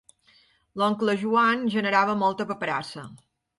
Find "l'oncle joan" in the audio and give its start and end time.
0.83-1.63